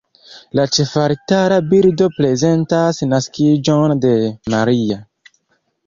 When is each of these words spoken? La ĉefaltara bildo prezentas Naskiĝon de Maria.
La 0.59 0.63
ĉefaltara 0.77 1.59
bildo 1.75 2.09
prezentas 2.17 3.05
Naskiĝon 3.13 3.97
de 4.07 4.15
Maria. 4.57 5.03